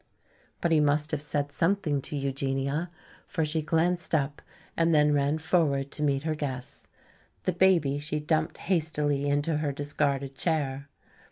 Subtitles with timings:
[0.61, 2.89] But he must have said something to Eugenia,
[3.27, 4.41] for she glanced up
[4.75, 6.87] and then ran forward to meet her guests.
[7.43, 10.89] The baby she dumped hastily into her discarded chair.